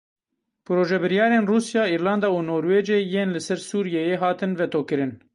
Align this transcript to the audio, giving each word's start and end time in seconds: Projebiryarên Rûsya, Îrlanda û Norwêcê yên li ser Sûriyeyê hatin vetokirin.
Projebiryarên 0.67 1.47
Rûsya, 1.51 1.83
Îrlanda 1.95 2.27
û 2.37 2.39
Norwêcê 2.49 2.99
yên 3.13 3.29
li 3.35 3.41
ser 3.47 3.59
Sûriyeyê 3.69 4.15
hatin 4.23 4.51
vetokirin. 4.59 5.11